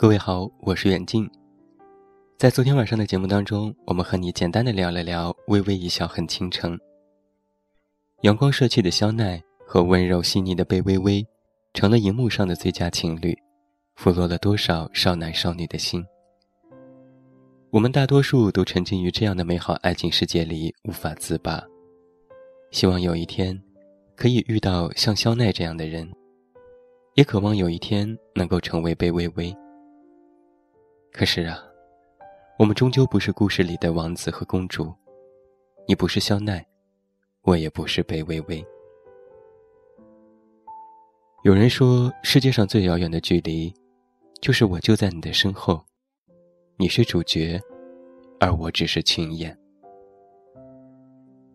[0.00, 1.30] 各位好，我是远近。
[2.38, 6.74] 在昨天晚上的节目当中，我们和你简单的聊了聊《微微一笑很倾城》。
[8.22, 11.22] 阳光帅气的肖奈和温柔细腻的贝微微，
[11.74, 13.36] 成了荧幕上的最佳情侣，
[13.94, 16.02] 俘获了多少少男少女的心。
[17.68, 21.62] 我们大多数都沉浸于这样的美好爱情世界里无法自拔，
[22.70, 23.62] 希望有一天
[24.16, 26.10] 可以遇到像肖奈这样的人，
[27.16, 29.54] 也渴望有一天能够成为贝微微。
[31.12, 31.62] 可是啊，
[32.58, 34.94] 我们终究不是故事里的王子和公主，
[35.86, 36.64] 你不是肖奈，
[37.42, 38.64] 我也不是贝微微。
[41.42, 43.74] 有人说，世界上最遥远的距离，
[44.40, 45.84] 就是我就在你的身后，
[46.76, 47.60] 你是主角，
[48.38, 49.56] 而我只是群演。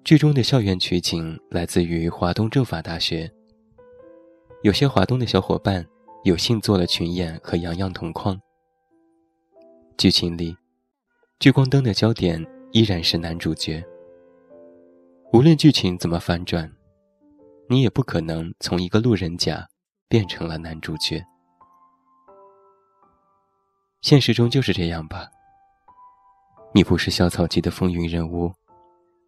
[0.04, 3.32] 剧中的校园取景来自于华东政法大学，
[4.64, 5.84] 有些华东的小伙伴
[6.24, 8.40] 有幸做了群演和洋洋同框。
[9.98, 10.56] 剧情里，
[11.40, 13.84] 聚光灯的焦点依然是男主角。
[15.32, 16.70] 无论剧情怎么反转，
[17.70, 19.66] 你也不可能从一个路人甲
[20.10, 21.26] 变成了男主角。
[24.02, 25.30] 现实中就是这样吧。
[26.74, 28.52] 你不是校草级的风云人物，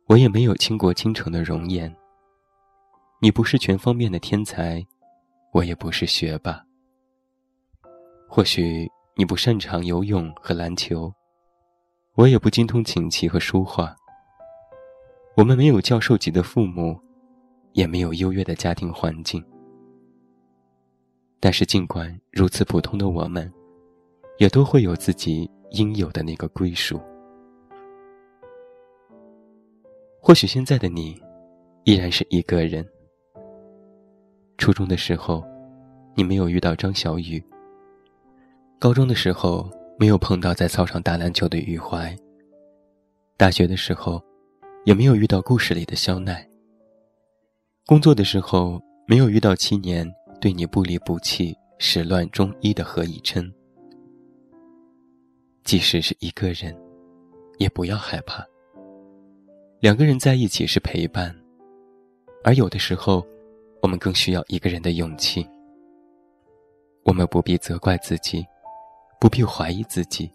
[0.08, 1.96] 我也没有倾国倾城的容颜。
[3.22, 4.86] 你不是全方面的天才，
[5.54, 6.62] 我也不是学霸。
[8.28, 8.86] 或许。
[9.20, 11.12] 你不擅长游泳和篮球，
[12.14, 13.96] 我也不精通琴棋和书画。
[15.36, 16.96] 我们没有教授级的父母，
[17.74, 19.44] 也没有优越的家庭环境。
[21.40, 23.52] 但是，尽管如此普通的我们，
[24.38, 27.02] 也都会有自己应有的那个归属。
[30.22, 31.20] 或许现在的你，
[31.86, 32.88] 依然是一个人。
[34.60, 35.44] 初中的时候，
[36.14, 37.44] 你没有遇到张小雨。
[38.80, 39.68] 高中的时候
[39.98, 42.16] 没有碰到在操场打篮球的余淮，
[43.36, 44.24] 大学的时候
[44.86, 46.48] 也没有遇到故事里的肖奈。
[47.88, 50.08] 工作的时候没有遇到七年
[50.40, 53.52] 对你不离不弃、始乱终一的何以琛。
[55.64, 56.76] 即使是一个人，
[57.58, 58.46] 也不要害怕。
[59.80, 61.36] 两个人在一起是陪伴，
[62.44, 63.26] 而有的时候，
[63.82, 65.44] 我们更需要一个人的勇气。
[67.06, 68.46] 我们不必责怪自己。
[69.20, 70.32] 不必怀疑自己，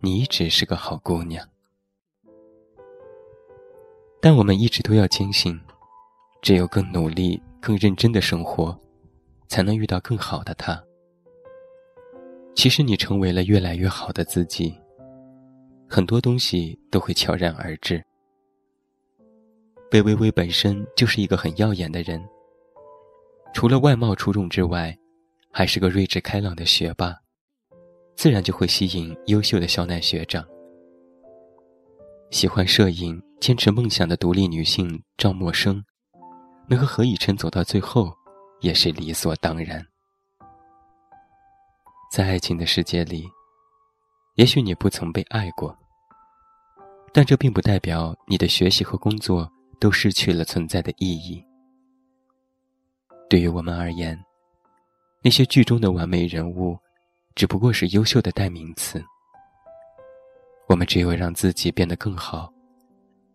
[0.00, 1.46] 你一直是个好姑娘。
[4.20, 5.58] 但我们一直都要坚信，
[6.42, 8.78] 只有更努力、更认真的生活，
[9.48, 10.84] 才能遇到更好的他。
[12.54, 14.76] 其实你成为了越来越好的自己，
[15.88, 18.04] 很多东西都会悄然而至。
[19.90, 22.22] 贝微微本身就是一个很耀眼的人，
[23.54, 24.94] 除了外貌出众之外，
[25.50, 27.16] 还是个睿智开朗的学霸。
[28.18, 30.44] 自然就会吸引优秀的肖奈学长。
[32.32, 35.80] 喜欢摄影、坚持梦想的独立女性赵默笙，
[36.66, 38.12] 能和何以琛走到最后，
[38.60, 39.86] 也是理所当然。
[42.10, 43.24] 在爱情的世界里，
[44.34, 45.72] 也许你不曾被爱过，
[47.12, 51.40] 但这并不代表你的学习和工作都失去了存在的意义。
[53.30, 54.20] 对于我们而言，
[55.22, 56.76] 那些剧中的完美人物。
[57.38, 59.00] 只不过是优秀的代名词。
[60.66, 62.52] 我们只有让自己变得更好，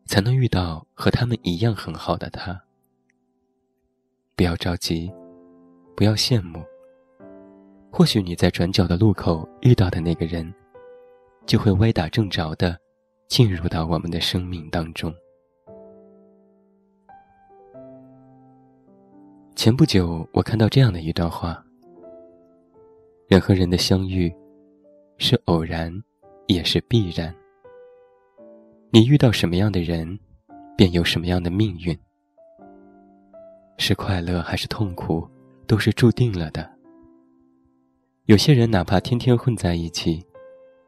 [0.07, 2.61] 才能遇到和他们一样很好的他。
[4.35, 5.09] 不要着急，
[5.95, 6.61] 不要羡慕。
[7.89, 10.53] 或许你在转角的路口遇到的那个人，
[11.45, 12.77] 就会歪打正着的
[13.29, 15.15] 进入到我们的生命当中。
[19.55, 21.63] 前不久，我看到这样的一段话。
[23.33, 24.31] 人和人的相遇，
[25.17, 25.91] 是偶然，
[26.45, 27.33] 也是必然。
[28.91, 30.19] 你遇到什么样的人，
[30.77, 31.97] 便有什么样的命运。
[33.79, 35.27] 是快乐还是痛苦，
[35.65, 36.71] 都是注定了的。
[38.25, 40.23] 有些人哪怕天天混在一起，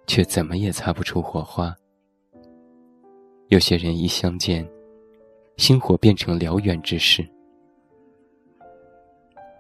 [0.06, 1.75] 却怎么也擦不出火花。
[3.48, 4.64] 有些人一相见，
[5.58, 7.28] 星火变成燎原之势。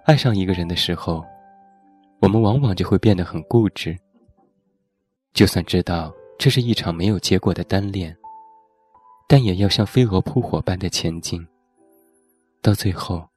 [0.03, 1.25] 爱上一个人的时候。
[2.21, 3.95] 我们往往就会变得很固执。
[5.33, 8.15] 就算知道这是一场没有结果的单恋，
[9.27, 11.45] 但也要像飞蛾扑火般的前进，
[12.61, 13.27] 到最后，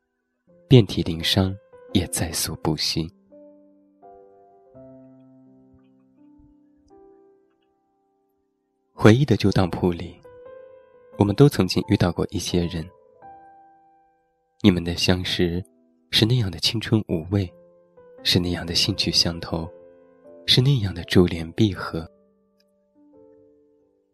[0.69, 1.55] 遍体鳞伤
[1.93, 3.13] 也在所不惜。
[8.95, 10.21] 回忆的旧当铺里，
[11.19, 12.89] 我们都曾经遇到过一些人。
[14.61, 15.65] 你们的相识，
[16.11, 17.53] 是那样的青春无畏。
[18.31, 19.67] 是那样的兴趣相投，
[20.45, 22.07] 是那样的珠联璧合。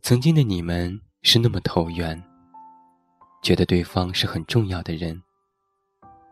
[0.03, 2.23] 曾经的你们是那么投缘，
[3.43, 5.21] 觉得对方是很重要的人，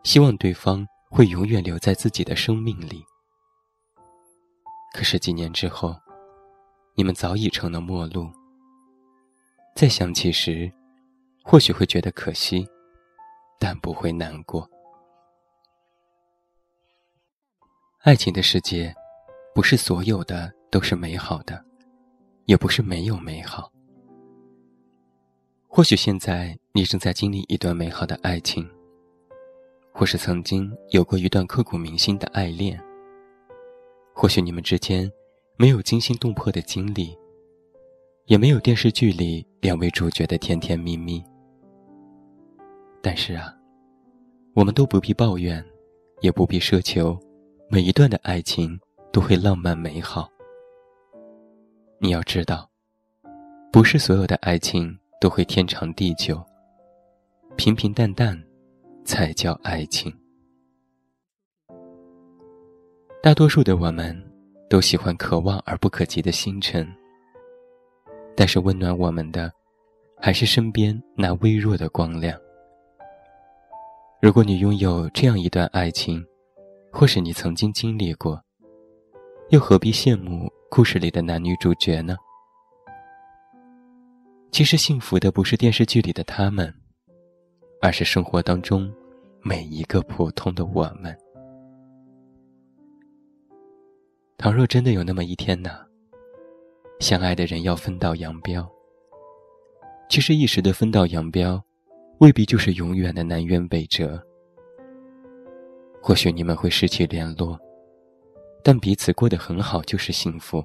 [0.05, 3.02] 希望对方会永远留在自己的生命里。
[4.94, 5.93] 可是几年之后，
[6.94, 8.31] 你们早已成了陌路。
[9.75, 10.73] 再想起时，
[11.43, 12.64] 或许会觉得可惜，
[13.58, 14.70] 但不会难过。
[18.05, 18.93] 爱情的世界，
[19.55, 21.65] 不是所有的都是美好的，
[22.47, 23.71] 也不是没有美好。
[25.69, 28.69] 或许现在你正在经历一段美好的爱情，
[29.93, 32.77] 或是曾经有过一段刻骨铭心的爱恋。
[34.13, 35.09] 或许你们之间
[35.57, 37.17] 没有惊心动魄的经历，
[38.27, 41.23] 也没有电视剧里两位主角的甜甜蜜蜜。
[43.01, 43.55] 但是啊，
[44.55, 45.65] 我们都不必抱怨，
[46.21, 47.17] 也不必奢求。
[47.75, 48.79] 每一段的爱情
[49.11, 50.29] 都会浪漫美好。
[51.99, 52.69] 你要知道，
[53.73, 56.39] 不是所有的爱情都会天长地久。
[57.57, 58.39] 平平淡淡，
[59.07, 60.13] 才叫爱情。
[63.23, 64.23] 大多数的我们，
[64.69, 66.87] 都喜欢可望而不可及的星辰。
[68.37, 69.51] 但是温暖我们的，
[70.21, 72.39] 还是身边那微弱的光亮。
[74.21, 76.23] 如果你拥有这样一段爱情，
[76.93, 78.41] 或是你曾经经历过，
[79.49, 82.15] 又何必羡慕故事里的男女主角呢？
[84.53, 86.73] 其实幸福的不是电视剧里的他们，
[87.81, 88.93] 而是生活当中
[89.41, 91.17] 每一个普通的我们。
[94.37, 95.71] 倘若真的有那么一天呢，
[97.00, 98.71] 相爱的人要分道扬镳，
[100.11, 101.61] 其实一时的分道扬镳，
[102.19, 104.23] 未必就是永远的南辕北辙。
[106.03, 107.57] 或许你们会失去联络，
[108.65, 110.65] 但彼此过得很好就是幸福。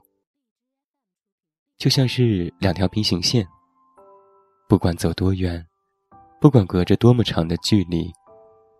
[1.77, 3.47] 就像是两条平行线，
[4.67, 5.63] 不管走多远，
[6.41, 8.11] 不管隔着多么长的距离，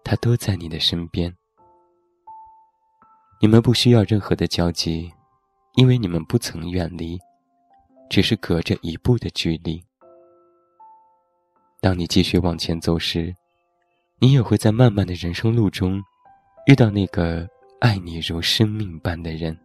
[0.04, 1.31] 它都在你的身边。
[3.39, 5.13] 你们不需要任何的交集，
[5.75, 7.19] 因为你们不曾远离，
[8.09, 9.80] 只是隔着一步的距离。
[11.80, 13.31] 当你继续往前走时，
[14.18, 16.01] 你也会在漫漫的人生路中。
[16.67, 17.47] 遇到那个
[17.79, 19.57] 爱你如生命般的人，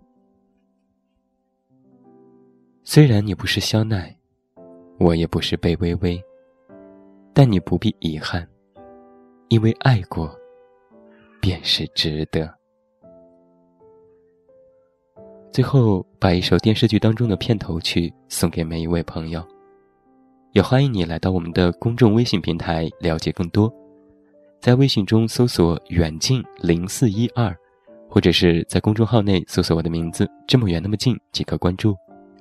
[2.85, 4.17] 虽然你不是肖奈，
[5.01, 6.23] 我也不是贝微微，
[7.33, 8.49] 但你不必遗憾，
[9.49, 10.33] 因为爱过，
[11.41, 12.49] 便是值得。
[15.51, 19.45] 最后，把一首电视剧当中的片头曲送给每一位朋友，
[20.53, 23.69] 也欢迎你来到我们的公众微信平台了解更多。
[24.63, 27.53] 在微信中搜索“远近零四一二”，
[28.09, 31.97] 或者是在公众号内搜索我的名字“这么远那么近”即可关注，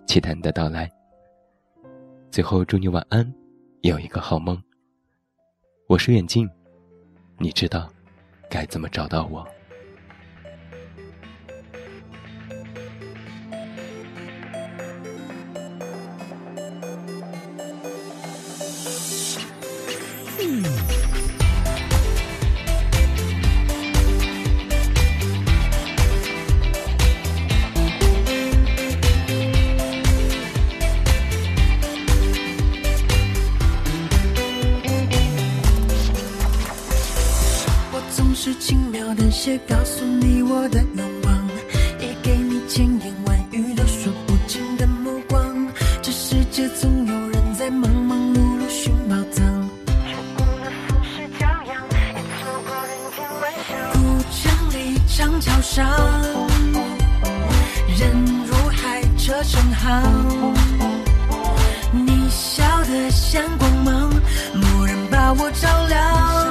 [0.06, 0.88] 期待你的到来。
[2.30, 3.28] 最后，祝你晚安，
[3.82, 4.62] 有一个好梦。
[5.88, 6.48] 我是远近，
[7.40, 7.92] 你知道
[8.48, 9.44] 该怎么找到我。
[39.42, 41.50] 描淡写告诉你我的愿望，
[42.00, 45.68] 也给你千言万语都说不尽的目光。
[46.02, 53.70] 这世界总有人在忙忙碌碌寻宝藏，了浮世骄阳，也错过人间万象。
[53.94, 53.98] 古
[54.32, 55.88] 城里长桥上，
[57.98, 58.02] 人
[58.46, 60.54] 如海，车成行。
[61.92, 64.12] 你笑得像光芒，
[64.54, 66.51] 蓦然把我照亮。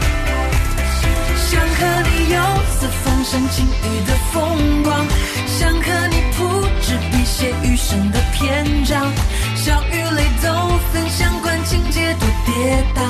[1.51, 2.39] 想和你游
[2.79, 5.05] 四方赏晴雨的风光，
[5.47, 6.39] 想和你铺
[6.81, 9.11] 纸笔写余生的篇章，
[9.57, 10.47] 笑与泪都
[10.93, 13.01] 分享，管情节多跌宕，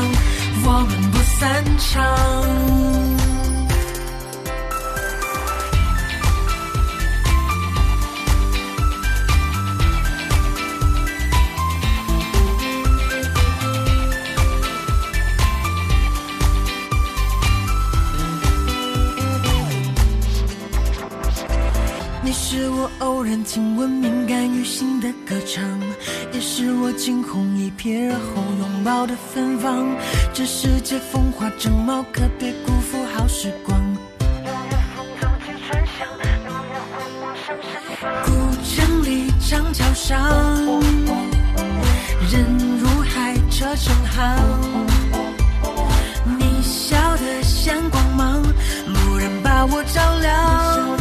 [0.65, 3.20] 我们不散场。
[23.31, 25.63] 我偶然听闻敏感于心的歌唱，
[26.33, 29.87] 也是我惊鸿一瞥而后拥抱的芬芳。
[30.33, 33.79] 这世界风华正茂，可别辜负好时光。
[38.25, 38.31] 古
[38.65, 40.19] 城里长桥上，
[42.29, 42.43] 人
[42.79, 44.37] 如海，车成行。
[46.37, 48.43] 你笑得像光芒，
[48.87, 51.00] 蓦然把我照亮。